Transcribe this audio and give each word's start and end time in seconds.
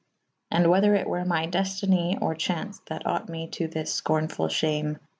And 0.49 0.71
whether 0.71 0.95
it 0.95 1.05
were 1.07 1.23
my 1.25 1.45
deftene 1.45 2.17
or 2.23 2.33
chau«ce 2.33 2.79
that 2.87 3.05
ought 3.05 3.29
me 3.29 3.45
this 3.45 4.01
fkornefull 4.01 4.49
fharae. 4.49 4.99